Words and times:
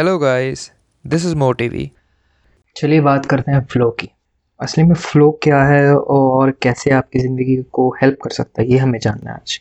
Hello 0.00 0.18
guys 0.18 0.72
this 1.06 1.24
is 1.26 1.34
मोटिवी 1.36 1.90
चलिए 2.76 3.00
बात 3.00 3.26
करते 3.26 3.52
हैं 3.52 3.64
फ़्लो 3.64 3.90
की। 3.90 4.08
असली 4.60 4.84
में 4.84 4.94
फ़्लो 4.94 5.30
क्या 5.42 5.62
है 5.64 5.94
और 5.94 6.50
कैसे 6.62 6.90
आपकी 6.90 7.18
ज़िंदगी 7.18 7.56
को 7.72 7.88
हेल्प 7.90 8.16
कर 8.24 8.30
सकता 8.30 8.62
है 8.62 8.68
ये 8.68 8.78
हमें 8.78 8.98
जानना 8.98 9.30
है 9.30 9.36
आज। 9.36 9.58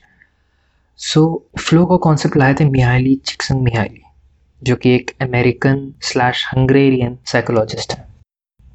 सो 0.97 1.45
so, 1.49 1.61
फ़्लो 1.61 1.85
का 1.85 1.97
कॉन्सेप्ट 1.97 2.37
लाए 2.37 2.53
थे 2.53 2.65
मिहाली 2.65 3.15
चिक्सन 3.15 3.57
मिहाली 3.57 4.01
जो 4.63 4.75
कि 4.75 4.95
एक 4.95 5.11
अमेरिकन 5.21 5.93
स्लैश 6.01 6.45
हंग्रेरियन 6.47 7.17
साइकोलॉजिस्ट 7.25 7.93
है। 7.93 8.07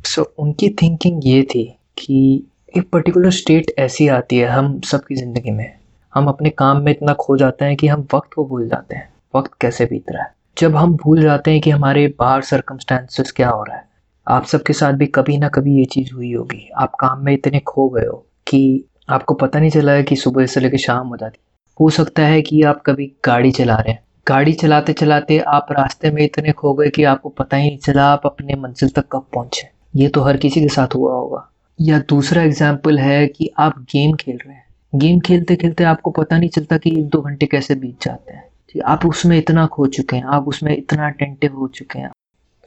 सो 0.04 0.22
so, 0.22 0.28
उनकी 0.38 0.70
थिंकिंग 0.70 1.20
ये 1.24 1.42
थी 1.42 1.64
कि 1.98 2.46
एक 2.76 2.90
पर्टिकुलर 2.90 3.30
स्टेट 3.30 3.74
ऐसी 3.78 4.08
आती 4.08 4.38
है 4.38 4.48
हम 4.48 4.80
सबकी 4.80 5.14
ज़िंदगी 5.14 5.50
में। 5.50 5.78
हम 6.14 6.26
अपने 6.26 6.50
काम 6.50 6.82
में 6.82 6.92
इतना 6.92 7.14
खो 7.14 7.36
जाते 7.36 7.64
हैं 7.64 7.76
कि 7.76 7.86
हम 7.86 8.06
वक्त 8.14 8.34
को 8.34 8.44
भूल 8.44 8.68
जाते 8.68 8.96
हैं। 8.96 9.12
वक्त 9.36 9.50
कैसे 9.60 9.84
बीत 9.84 10.10
रहा 10.10 10.22
है? 10.22 10.43
जब 10.56 10.76
हम 10.76 10.94
भूल 10.96 11.22
जाते 11.22 11.50
हैं 11.50 11.60
कि 11.60 11.70
हमारे 11.70 12.06
बाहर 12.18 12.42
सरकमस्टांसेस 12.42 13.32
क्या 13.32 13.48
हो 13.48 13.62
रहा 13.64 13.76
है, 13.76 13.84
आप 14.26 14.44
सबके 14.44 14.72
साथ 14.72 14.92
भी 14.92 15.06
कभी 15.06 15.38
ना 15.38 15.48
कभी 15.48 15.78
ये 15.78 15.84
चीज़ 15.84 16.12
हुई 16.14 16.32
होगी। 16.32 16.68
आप 16.76 16.92
काम 17.00 17.24
में 17.24 17.32
इतने 17.32 17.60
खो 17.60 17.88
गए 17.88 18.06
हो 18.06 18.26
कि 18.46 18.84
आपको 19.08 19.34
पता 19.34 19.60
नहीं 19.60 19.70
चला 19.70 19.92
है 19.92 20.02
कि 20.02 20.16
सुबह 20.16 20.46
से 20.46 20.60
लेकर 20.60 20.78
शाम 20.78 21.08
हो 21.08 21.16
जाती। 21.16 21.38
हो 21.80 21.90
सकता 21.90 22.22
है 22.22 22.42
कि 22.42 22.62
आप 22.62 22.82
कभी 22.86 23.12
गाड़ी 23.24 23.50
चला 23.50 23.76
रहे 23.76 23.92
हैं। 23.92 24.02
गाड़ी 24.28 24.52
चलाते 24.52 24.92
चलाते 24.92 25.38
आप 25.38 25.72
रास्ते 25.72 26.10
में 26.10 26.22
इतने 26.24 26.52
खो 26.52 26.74
गए 26.74 26.90
कि 26.90 27.04
आपको 27.04 27.28
पता 27.28 27.56
ही 27.56 27.68
नहीं 27.68 27.78
चला 27.78 28.06
आप 28.06 28.26
अपने 28.26 28.54
मंजिल 28.54 28.88
तक 28.88 29.08
कब 29.12 29.26
पहुँचे। 29.34 29.68
ये 29.96 30.08
तो 30.08 30.22
हर 30.22 30.36
किसी 30.36 30.60
के 30.60 30.68
साथ 30.68 30.94
हुआ 30.94 31.14
होगा। 31.14 31.48
या 31.80 31.98
दूसरा 31.98 32.42
एग्ज़ाम्पल 32.42 32.98
है 32.98 33.26
कि 33.26 33.50
आप 33.58 33.78
गेम 33.90 34.14
खेल 34.14 34.38
रहे 34.46 34.54
हैं। 34.54 34.64
गेम 34.94 35.20
खेलते 35.20 35.56
खेलते 35.56 35.84
आपको 35.84 36.10
पता 36.10 36.38
नहीं 36.38 36.48
चलता 36.48 36.76
कि 36.76 36.90
एक 36.90 37.08
दो 37.08 37.20
घंटे 37.20 37.46
कैसे 37.46 37.74
बीत 37.74 38.02
जाते 38.02 38.32
हैं। 38.32 38.44
कि 38.74 38.80
आप 38.80 39.06
उसमें 39.06 39.38
इतना 39.38 39.66
खो 39.66 39.86
चुके 39.86 40.16
हैं 40.16 40.24
आप 40.24 40.48
उसमें 40.48 40.76
इतना 40.76 41.06
अटेंटिव 41.06 41.54
हो 41.54 41.68
चुके 41.68 41.98
हैं। 41.98 42.10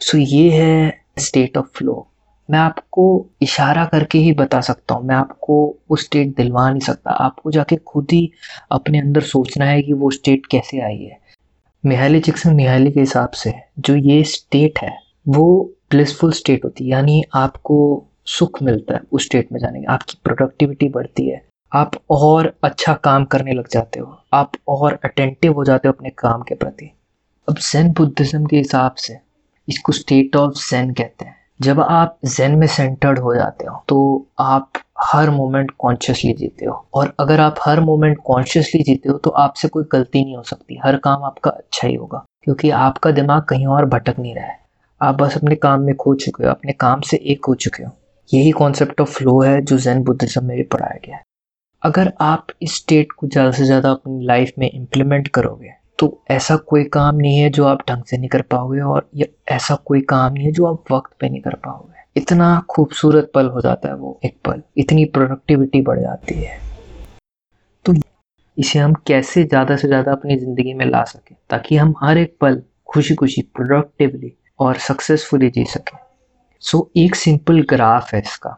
सो 0.01 0.17
so, 0.17 0.23
ये 0.27 0.49
है 0.51 1.01
स्टेट 1.19 1.57
ऑफ़ 1.57 1.65
फ्लो 1.65 2.07
मैं 2.49 2.59
आपको 2.59 3.25
इशारा 3.41 3.85
करके 3.85 4.17
ही 4.17 4.31
बता 4.33 4.61
सकता 4.61 4.95
हूँ। 4.95 5.05
मैं 5.05 5.15
आपको 5.15 5.77
वो 5.91 5.95
स्टेट 5.95 6.35
दिलवा 6.35 6.69
नहीं 6.69 6.79
सकता। 6.79 7.11
आपको 7.11 7.51
जाके 7.51 7.75
खुद 7.75 8.07
ही 8.11 8.31
अपने 8.71 8.99
अंदर 8.99 9.21
सोचना 9.21 9.65
है 9.65 9.81
कि 9.81 9.93
वो 9.93 10.09
स्टेट 10.09 10.45
कैसे 10.45 10.79
आई 10.81 10.97
है। 10.97 11.19
मिहाली 11.85 12.19
चिक्सन 12.19 12.55
मिहाली 12.55 12.91
के 12.91 12.99
हिसाब 12.99 13.29
से 13.29 13.53
जो 13.79 13.95
ये 13.95 14.23
स्टेट 14.23 14.79
है 14.79 14.97
वो 15.27 15.73
ब्लिसफुल 15.91 16.31
स्टेट 16.31 16.65
होती 16.65 16.83
है। 16.83 16.89
यानी 16.89 17.23
आपको 17.33 18.05
सुख 18.25 18.63
मिलता 18.63 18.93
है 18.93 19.01
उस 19.11 19.25
स्टेट 19.25 19.51
में 19.51 19.59
जाने 19.59 19.79
के 19.79 19.85
आपकी 19.85 20.17
प्रोडक्टिविटी 20.23 20.89
बढ़ती 20.89 21.29
है। 21.29 21.45
आप 21.71 21.91
और 22.09 22.53
अच्छा 22.63 22.93
काम 22.95 23.25
करने 23.25 23.53
लग 23.53 23.67
जाते 23.67 23.99
हो। 23.99 24.17
आप 24.33 24.51
और 24.67 24.99
अटेंटिव 25.05 25.53
हो 25.53 25.63
जाते 25.65 25.87
हो 25.87 25.93
अपने 25.93 26.09
काम 26.09 26.41
के 26.41 26.55
प्रति। 26.55 26.91
अब 27.47 27.57
जैन 27.63 27.91
बुद्धिज्म 27.93 28.45
के 28.45 28.57
हिसाब 28.57 28.95
से 28.97 29.17
इसको 29.67 29.91
स्टेट 29.91 30.35
ऑफ़ 30.35 30.53
जैन 30.61 30.93
कहते 30.93 31.25
हैं। 31.25 31.35
जब 31.61 31.79
आप 31.81 32.17
जैन 32.27 32.55
में 32.55 32.67
सेंटर्ड 32.67 33.19
हो 33.19 33.33
जाते 33.35 33.65
हो 33.65 33.83
तो 33.89 34.27
आप 34.39 34.71
हर 35.03 35.29
मोमेंट 35.29 35.71
कॉन्शियसली 35.79 36.33
जीते 36.33 36.65
हो। 36.65 36.87
और 36.93 37.13
अगर 37.19 37.39
आप 37.39 37.55
हर 37.61 37.79
मोमेंट 37.79 38.17
कॉन्शियसली 38.25 38.81
जीते 38.83 39.09
हो 39.09 39.17
तो 39.17 39.29
आपसे 39.29 39.67
कोई 39.67 39.83
गलती 39.91 40.23
नहीं 40.23 40.35
हो 40.35 40.43
सकती। 40.43 40.79
हर 40.85 40.97
काम 40.97 41.23
आपका 41.23 41.51
अच्छा 41.51 41.87
ही 41.87 41.95
होगा, 41.95 42.23
क्योंकि 42.43 42.69
आपका 42.71 43.11
दिमाग 43.11 43.43
कहीं 43.43 43.67
और 43.67 43.85
भटक 43.85 44.19
नहीं 44.19 44.35
रहा 44.35 44.45
है। 44.45 44.59
आप 45.01 45.15
बस 45.15 45.37
अपने 45.37 45.55
काम 45.57 45.81
में 45.81 45.95
खो 45.95 46.15
चुके 46.15 46.43
हो, 46.43 46.49
अपने 46.49 46.73
काम 46.73 47.01
से 47.01 47.17
एक 47.23 47.45
हो 47.45 47.55
चुके 47.55 47.83
हो। 47.83 47.91
यही 48.29 48.51
कॉन्सेप्ट 48.51 49.01
ऑफ़ 49.01 49.11
फ्लो 49.11 49.39
है, 49.41 49.61
जो 49.61 49.77
जैन 49.77 50.03
बुद्धिज्म 50.03 50.45
में 50.45 50.55
भी 50.57 50.63
पढ़ाया 50.65 50.99
गया 51.05 51.15
है। 51.15 51.25
अगर 51.83 52.11
आप 52.21 52.47
इस 52.61 52.75
स्टेट 52.75 53.11
को 53.11 53.27
ज़्यादा 53.27 53.51
से 53.51 53.65
ज़्यादा 53.65 53.91
अपनी 53.91 54.25
लाइफ 54.25 54.51
में 54.59 54.69
इम्प्लीमेंट 54.69 55.27
करोगे 55.27 55.71
तो 55.99 56.07
ऐसा 56.31 56.55
कोई 56.69 56.83
काम 56.83 57.15
नहीं 57.15 57.37
है 57.39 57.49
जो 57.49 57.65
आप 57.65 57.83
ढंग 57.89 58.03
से 58.03 58.17
नहीं 58.17 58.29
कर 58.29 58.41
पाओगे 58.41 58.79
और 58.81 59.09
या 59.15 59.25
ऐसा 59.55 59.75
कोई 59.85 60.01
काम 60.01 60.33
नहीं 60.33 60.45
है 60.45 60.51
जो 60.51 60.65
आप 60.65 60.91
वक्त 60.91 61.11
पे 61.19 61.29
नहीं 61.29 61.41
कर 61.41 61.55
पाओगे। 61.55 61.95
इतना 62.15 62.49
खूबसूरत 62.69 63.31
पल 63.35 63.47
हो 63.47 63.61
जाता 63.61 63.89
है 63.89 63.95
वो 63.95 64.19
एक 64.25 64.35
पल। 64.45 64.61
इतनी 64.77 65.05
प्रोडक्टिविटी 65.05 65.81
बढ़ 65.81 65.99
जाती 65.99 66.35
है। 66.35 66.59
तो 67.85 67.93
इसे 68.57 68.79
हम 68.79 68.93
कैसे 69.07 69.43
ज़्यादा 69.43 69.75
से 69.75 69.87
ज़्यादा 69.87 70.11
अपनी 70.11 70.37
ज़िंदगी 70.37 70.73
में 70.73 70.85
ला 70.85 71.03
सकें 71.03 71.35
ताकि 71.49 71.77
हम 71.77 71.93
हर 72.03 72.17
एक 72.17 72.37
पल 72.41 72.61
खुशी 72.87 73.15
खुशी 73.15 73.41
प्रोडक्टिवली 73.55 74.33
और 74.59 74.77
सक्सेसफुली 74.77 75.49
जी 75.49 75.65
सकें। 75.65 75.97
सो 76.61 76.77
so, 76.77 76.85
एक 76.97 77.15
सिंपल 77.15 77.61
ग्राफ 77.69 78.13
है 78.13 78.21
इसका। 78.21 78.57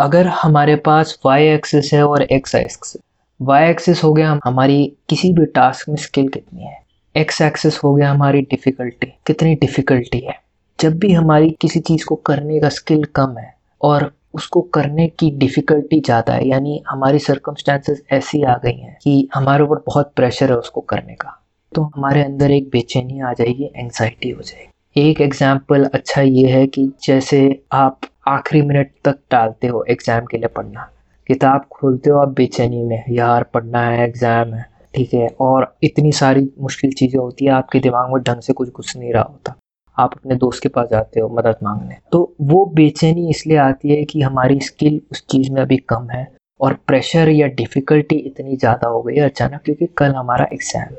अगर 0.00 0.26
हमारे 0.34 0.74
पास 0.76 1.18
वाई 1.26 1.46
एक्सिस 1.46 1.92
है 1.94 2.02
और 2.02 2.22
एक्स 2.22 2.54
एक्सिस 2.54 2.96
वाई 3.40 3.68
एक्सिस 3.70 4.02
हो 4.04 4.12
गया 4.12 4.38
हमारी 4.44 4.84
किसी 5.08 5.32
भी 5.32 5.44
टास्क 5.46 5.88
में 5.88 5.96
स्किल 5.96 6.28
कितनी 6.28 6.62
है? 6.62 6.76
एक्स 7.14 7.40
एक्सिस 7.42 7.78
हो 7.84 7.94
गया 7.94 8.10
हमारी 8.10 8.40
डिफ़िकल्टी 8.42 9.06
कितनी 9.26 9.54
डिफ़िकल्टी 9.54 10.18
है? 10.18 10.34
जब 10.78 10.98
भी 10.98 11.12
हमारी 11.12 11.50
किसी 11.60 11.80
चीज़ 11.80 12.04
को 12.04 12.14
करने 12.26 12.60
का 12.60 12.68
स्किल 12.68 13.04
कम 13.16 13.36
है 13.38 13.52
और 13.80 14.10
उसको 14.34 14.60
करने 14.74 15.06
की 15.08 15.30
डिफ़िकल्टी 15.30 16.00
ज़्यादा 16.00 16.32
है, 16.32 16.48
यानी 16.48 16.82
हमारी 16.88 17.18
सर्कमस्टांसेस 17.18 18.02
ऐसी 18.12 18.42
आ 18.42 18.56
गई 18.64 18.76
हैं 18.76 18.96
कि 19.02 19.28
हमारे 19.34 19.64
ऊपर 19.64 19.82
बहुत 19.86 20.12
प्रेशर 20.16 20.50
है 20.50 20.56
उसको 20.56 20.80
करने 20.80 21.14
का 21.14 21.36
तो 21.72 21.82
हमारे 21.96 22.22
अंदर 22.24 22.50
एक 22.50 22.68
बेचैनी 22.68 23.20
आ 23.20 23.32
जाएगी 23.32 23.70
एंगजाइटी 23.76 24.30
हो 24.30 24.42
जाएगी। 24.42 25.10
एक 25.10 25.20
एग्ज़ाम्पल 25.20 25.84
अच्छा 25.84 26.22
ये 26.22 26.46
है 26.48 26.66
कि 26.66 26.90
जैसे 27.04 27.42
आप 27.72 28.00
आखिरी 28.26 28.62
मिनट 28.62 28.90
तक 29.04 29.18
टालते 29.30 29.66
हो 29.66 29.84
एग्ज़ाम 29.90 30.24
के 30.26 30.38
लिए 30.38 30.48
पढ़ना। 30.48 30.90
किताब 31.28 31.64
खोलते 31.72 32.10
हो 32.10 32.18
आप 32.18 32.28
बेचैनी 32.28 32.82
में, 32.82 33.04
यार, 33.10 33.42
पढ़ना 33.44 33.82
है 33.82 34.04
एग्ज़ाम 34.04 34.54
है। 34.54 34.64
ठीक 34.94 35.14
है, 35.14 35.28
और 35.40 35.74
इतनी 35.82 36.12
सारी 36.12 36.48
मुश्किल 36.60 36.92
चीज़ें 36.92 37.18
होती 37.20 37.44
है, 37.44 37.50
आपके 37.52 37.80
दिमाग 37.80 38.12
में 38.12 38.22
ढंग 38.22 38.40
से 38.40 38.52
कुछ 38.52 38.68
घुस 38.70 38.96
नहीं 38.96 39.12
रहा 39.12 39.22
होता। 39.22 39.54
आप 39.96 40.14
अपने 40.16 40.34
दोस्त 40.36 40.62
के 40.62 40.68
पास 40.68 40.88
जाते 40.88 41.20
हो 41.20 41.28
मदद 41.28 41.56
मांगने। 41.62 41.96
तो 42.12 42.34
वो 42.42 42.64
बेचैनी 42.74 43.28
इसलिए 43.30 43.56
आती 43.58 43.88
है 43.90 44.04
कि 44.04 44.20
हमारी 44.22 44.60
स्किल 44.60 45.00
उस 45.12 45.24
चीज़ 45.26 45.50
में 45.52 45.60
अभी 45.62 45.76
कम 45.88 46.08
है, 46.10 46.26
और 46.60 46.74
प्रेशर 46.86 47.28
या 47.28 47.46
डिफ़िकल्टी 47.56 48.16
इतनी 48.16 48.56
ज़्यादा 48.56 48.88
हो 48.88 49.02
गई 49.02 49.14
है 49.16 49.22
अचानक, 49.22 49.60
क्योंकि 49.64 49.86
कल 49.98 50.14
हमारा 50.14 50.46
एग्ज़ाम 50.52 50.94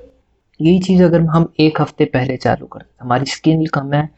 यही 0.59 0.79
चीज़ 0.79 1.03
अगर 1.03 1.21
हम 1.25 1.51
एक 1.59 1.81
हफ़्ते 1.81 2.05
पहले 2.05 2.37
चालू 2.37 2.65
करते, 2.65 2.87
हमारी 3.01 3.25
स्किल 3.27 3.67
कम 3.73 3.93
है 3.93 4.09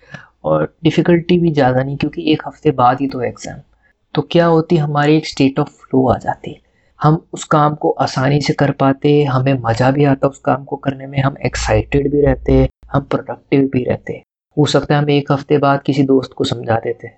और 0.43 0.73
डिफ़िकल्टी 0.83 1.37
भी 1.39 1.51
ज़्यादा 1.51 1.83
नहीं, 1.83 1.97
क्योंकि 1.97 2.31
एक 2.33 2.43
हफ़्ते 2.47 2.71
बाद 2.71 3.01
ही 3.01 3.07
तो 3.07 3.21
एग्ज़ाम 3.21 3.59
तो 4.15 4.21
क्या 4.21 4.45
होती, 4.45 4.77
हमारी 4.77 5.15
एक 5.17 5.27
स्टेट 5.27 5.59
ऑफ़ 5.59 5.69
फ्लो 5.69 6.07
आ 6.07 6.17
जाती। 6.17 6.55
हम 6.99 7.25
उस 7.33 7.43
काम 7.43 7.75
को 7.75 7.89
आसानी 8.01 8.41
से 8.41 8.53
कर 8.53 8.71
पाते, 8.71 9.23
हमें 9.23 9.53
मज़ा 9.61 9.91
भी 9.91 10.03
आता 10.03 10.27
उस 10.27 10.39
काम 10.39 10.63
को 10.63 10.75
करने 10.75 11.07
में, 11.07 11.19
हम 11.19 11.35
एक्साइटेड 11.45 12.11
भी 12.11 12.21
रहते, 12.21 12.67
हम 12.91 13.03
प्रोडक्टिव 13.03 13.69
भी 13.73 13.83
रहते। 13.83 14.21
हो 14.57 14.65
सकता 14.65 14.95
है 14.95 15.01
हम 15.01 15.09
एक 15.09 15.31
हफ़्ते 15.31 15.57
बाद 15.57 15.81
किसी 15.81 16.03
दोस्त 16.03 16.33
को 16.33 16.43
समझा 16.43 16.75
देते। 16.75 17.11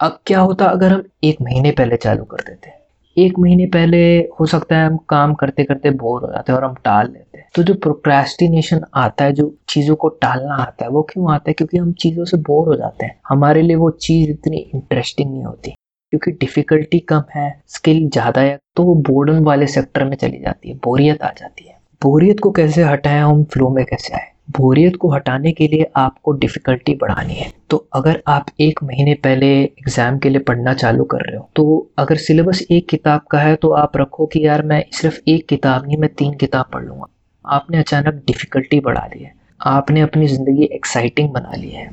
अब 0.00 0.18
क्या 0.26 0.40
होता, 0.40 0.66
अगर 0.66 0.92
हम 0.92 1.02
एक 1.24 1.40
महीने 1.42 1.70
पहले 1.70 1.96
चालू 1.96 2.24
कर 2.24 2.44
देते? 2.44 2.79
एक 3.16 3.38
महीने 3.38 3.66
पहले 3.66 3.98
हो 4.40 4.46
सकता 4.46 4.76
है 4.76 4.86
हम 4.86 4.96
काम 5.08 5.32
करते 5.34 5.64
करते 5.64 5.90
बोर 5.92 6.20
हो 6.22 6.28
जाते 6.28 6.52
हैं 6.52 6.58
और 6.58 6.64
हम 6.64 6.74
टाल 6.84 7.06
लेते 7.06 7.38
हैं। 7.38 7.46
तो 7.54 7.62
जो 7.62 7.74
प्रोक्रेस्टिनेशन 7.76 8.80
आता 8.96 9.24
है, 9.24 9.32
जो 9.32 9.54
चीज़ों 9.68 9.96
को 9.96 10.08
टालना 10.22 10.54
आता 10.56 10.84
है, 10.84 10.90
वो 10.90 11.02
क्यों 11.02 11.32
आता 11.32 11.50
है? 11.50 11.54
क्योंकि 11.54 11.78
हम 11.78 11.92
चीज़ों 11.94 12.24
से 12.24 12.36
बोर 12.38 12.68
हो 12.68 12.76
जाते 12.76 13.06
हैं। 13.06 13.18
हमारे 13.28 13.62
लिए 13.62 13.76
वो 13.76 13.90
चीज़ 14.00 14.30
इतनी 14.30 14.58
इंटरेस्टिंग 14.74 15.30
नहीं 15.30 15.44
होती, 15.44 15.70
क्योंकि 16.12 16.30
डिफ़िकल्टी 16.32 16.98
कम 17.08 17.22
है 17.34 17.50
स्किल 17.68 18.08
ज़्यादा 18.08 18.40
है 18.40 18.58
तो 18.76 18.84
वो 18.84 18.94
बोर्डन 19.08 19.44
वाले 19.44 19.66
सेक्टर 19.68 20.04
में 20.04 20.16
चली 20.16 20.38
जाती 20.40 20.68
है, 20.68 20.74
बोरियत 20.76 21.22
आ 21.22 21.30
जाती 21.32 21.68
है। 21.68 21.78
बोरियत 22.02 22.40
को 22.40 22.50
कैसे 22.52 22.82
हटाएँ, 22.84 23.20
हम 23.20 23.44
फ्लो 23.44 23.68
में 23.70 23.84
कैसे 23.84 24.14
आए? 24.14 24.30
बोरियत 24.50 24.96
को 24.96 25.10
हटाने 25.10 25.52
के 25.52 25.66
लिए 25.68 25.90
आपको 25.96 26.32
डिफ़िकल्टी 26.34 26.94
बढ़ानी 26.94 27.34
है। 27.34 27.50
तो 27.70 27.76
अगर 27.94 28.22
आप 28.28 28.46
एक 28.60 28.82
महीने 28.84 29.14
पहले 29.24 29.46
एग्ज़ाम 29.56 30.18
के 30.18 30.28
लिए 30.28 30.40
पढ़ना 30.42 30.74
चालू 30.74 31.04
कर 31.04 31.20
रहे 31.20 31.36
हो 31.36 31.48
तो 31.56 31.90
अगर 31.98 32.16
सिलेबस 32.18 32.62
एक 32.70 32.88
किताब 32.88 33.20
का 33.30 33.38
है 33.40 33.54
तो 33.56 33.70
आप 33.74 33.96
रखो 33.96 34.26
कि 34.26 34.46
यार 34.46 34.62
मैं 34.62 34.84
सिर्फ़ 34.92 35.20
एक 35.28 35.46
किताब 35.48 35.86
नहीं, 35.86 35.96
मैं 35.96 36.14
तीन 36.14 36.34
किताब 36.36 36.70
पढ़ 36.72 36.84
लूँगा। 36.84 37.06
आपने 37.44 37.78
अचानक 37.78 38.22
डिफ़िकल्टी 38.26 38.80
बढ़ा 38.80 39.06
दी 39.08 39.22
है। 39.24 39.32
आपने 39.66 40.00
अपनी 40.00 40.26
ज़िंदगी 40.26 40.64
एक्साइटिंग 40.64 41.28
बना 41.30 41.56
ली 41.56 41.70
है। 41.70 41.88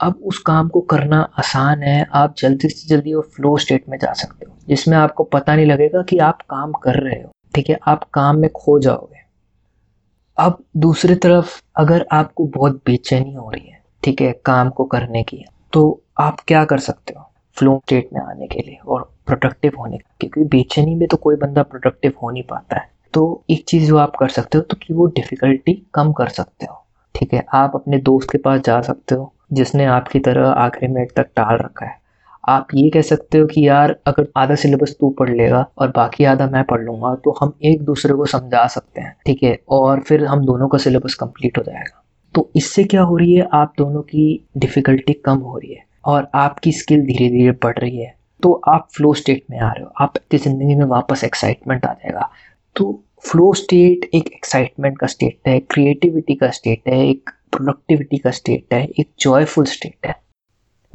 अब 0.00 0.20
उस 0.24 0.38
काम 0.38 0.68
को 0.68 0.80
करना 0.82 1.20
आसान 1.38 1.82
है। 1.82 2.06
आप 2.12 2.34
जल्दी 2.38 2.68
से 2.68 2.88
जल्दी 2.88 3.14
वो 3.14 3.20
फ्लो 3.36 3.56
स्टेट 3.58 3.84
में 3.88 3.98
जा 3.98 4.12
सकते 4.14 4.46
हो, 4.46 4.54
जिसमें 4.68 4.96
आपको 4.98 5.24
पता 5.26 5.54
नहीं 5.56 5.66
लगेगा 5.66 6.02
कि 6.02 6.18
आप 6.20 6.42
काम 6.42 6.72
कर 6.82 7.00
रहे 7.00 7.20
हो। 7.22 7.30
ठीक 7.54 7.70
है, 7.70 7.78
आप 7.84 8.04
काम 8.14 8.38
में 8.38 8.50
खो 8.52 8.78
जाओगे। 8.80 9.24
अब 10.38 10.58
दूसरी 10.76 11.14
तरफ़ 11.14 11.60
अगर 11.76 12.06
आपको 12.12 12.44
बहुत 12.46 12.74
बेचैनी 12.86 13.32
हो 13.34 13.50
रही 13.50 13.68
है, 13.68 13.80
ठीक 14.02 14.20
है, 14.20 14.32
काम 14.44 14.70
को 14.70 14.84
करने 14.84 15.22
की 15.22 15.44
तो 15.72 16.00
आप 16.20 16.40
क्या 16.48 16.64
कर 16.64 16.78
सकते 16.78 17.14
हो? 17.16 17.22
फ्लो 17.56 17.78
स्टेट 17.78 18.08
में 18.12 18.20
आने 18.22 18.46
के 18.46 18.62
लिए 18.62 18.78
और 18.78 19.02
प्रोडक्टिव 19.26 19.72
होने 19.78 19.98
का 19.98 20.14
क्योंकि 20.20 20.44
बेचैनी 20.48 20.94
में 20.94 21.06
तो 21.08 21.16
कोई 21.16 21.36
बंदा 21.36 21.62
प्रोडक्टिव 21.62 22.12
हो 22.22 22.30
नहीं 22.30 22.42
पाता 22.42 22.76
है। 22.76 22.88
तो 23.14 23.42
एक 23.50 23.64
चीज़ 23.68 23.86
जो 23.86 23.96
आप 23.98 24.16
कर 24.16 24.28
सकते 24.28 24.58
हो 24.58 24.64
तो 24.64 24.76
कि 24.76 24.94
वो 24.94 25.06
डिफ़िकल्टी 25.08 25.72
कम 25.94 26.12
कर 26.12 26.28
सकते 26.30 26.66
हो, 26.66 26.82
ठीक 27.14 27.32
है। 27.34 27.44
आप 27.54 27.72
अपने 27.74 27.98
दोस्त 28.00 28.30
के 28.30 28.38
पास 28.38 28.60
जा 28.60 28.80
सकते 28.82 29.14
हो, 29.14 29.32
जिसने 29.52 29.84
आपकी 29.86 30.18
तरह 30.20 30.48
आखिरी 30.48 30.92
मिनट 30.92 31.12
तक 31.12 31.30
टाल 31.36 31.56
रखा 31.56 31.86
है। 31.86 31.98
आप 32.48 32.68
ये 32.74 32.88
कह 32.90 33.02
सकते 33.02 33.38
हो 33.38 33.46
कि 33.46 33.66
यार, 33.68 33.96
अगर 34.06 34.26
आधा 34.36 34.54
सिलेबस 34.54 34.96
तू 35.00 35.10
पढ़ 35.10 35.30
लेगा 35.30 35.64
और 35.78 35.88
बाकी 35.88 36.24
आधा 36.24 36.46
मैं 36.46 36.64
पढ़ 36.64 36.80
लूँगा 36.80 37.14
तो 37.14 37.34
हम 37.40 37.52
एक 37.64 37.82
दूसरे 37.82 38.14
को 38.14 38.26
समझा 38.26 38.66
सकते 38.66 39.00
हैं, 39.00 39.14
ठीक 39.26 39.42
है? 39.42 39.58
और 39.68 40.00
फिर 40.00 40.24
हम 40.24 40.44
दोनों 40.46 40.68
का 40.68 40.78
सिलेबस 40.78 41.14
कंप्लीट 41.14 41.58
हो 41.58 41.62
जाएगा। 41.62 42.02
तो 42.34 42.50
इससे 42.56 42.84
क्या 42.84 43.02
हो 43.02 43.16
रही 43.16 43.34
है? 43.34 43.48
आप 43.52 43.72
दोनों 43.78 44.02
की 44.02 44.46
डिफ़िकल्टी 44.56 45.12
कम 45.24 45.38
हो 45.38 45.58
रही 45.58 45.74
है 45.74 45.84
और 46.04 46.28
आपकी 46.34 46.72
स्किल 46.72 47.02
धीरे 47.02 47.28
धीरे 47.30 47.52
बढ़ 47.62 47.78
रही 47.78 47.98
है। 47.98 48.14
तो 48.42 48.52
आप 48.68 48.88
फ्लो 48.96 49.12
स्टेट 49.14 49.44
में 49.50 49.58
आ 49.58 49.70
रहे 49.70 49.84
हो। 49.84 49.90
आपकी 50.00 50.38
ज़िंदगी 50.38 50.74
में 50.74 50.84
वापस 50.86 51.24
एक्साइटमेंट 51.24 51.86
आ 51.86 51.92
जाएगा। 51.92 52.28
तो 52.76 53.02
फ्लो 53.24 53.52
स्टेट 53.54 54.10
एक 54.14 54.26
एक्साइटमेंट 54.26 54.98
का 54.98 55.06
स्टेट 55.06 55.48
है 55.48 55.58
क्रिएटिविटी 55.60 56.34
का 56.34 56.50
स्टेट 56.50 56.88
है, 56.88 57.08
एक 57.08 57.30
प्रोडक्टिविटी 57.52 58.18
का 58.18 58.30
स्टेट 58.30 58.74
है, 58.74 58.84
एक 58.84 59.10
जॉयफुल 59.20 59.64
स्टेट 59.64 60.06
है। 60.06 60.14